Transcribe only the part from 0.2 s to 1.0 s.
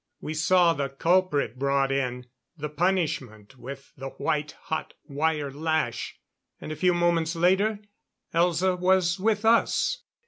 saw the